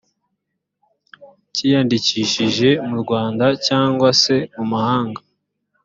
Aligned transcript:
cyiyandikishije 1.53 2.69
mu 2.87 2.95
rwanda 3.03 3.45
cyangwa 3.65 4.07
se 4.21 4.35
mumahanga 4.55 5.21